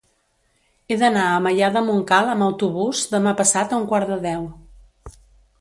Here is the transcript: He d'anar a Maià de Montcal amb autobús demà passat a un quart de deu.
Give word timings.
He 0.87 0.95
d'anar 1.01 1.25
a 1.33 1.35
Maià 1.47 1.69
de 1.75 1.83
Montcal 1.89 2.31
amb 2.37 2.45
autobús 2.47 3.05
demà 3.15 3.35
passat 3.43 3.77
a 3.77 3.81
un 3.83 3.89
quart 3.93 4.15
de 4.15 4.19
deu. 4.29 4.49